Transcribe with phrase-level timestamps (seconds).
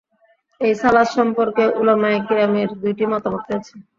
[0.61, 3.73] এই সালাত সম্পর্কে উলামায়ে কিরামের দুইটি মতামত রয়েছে।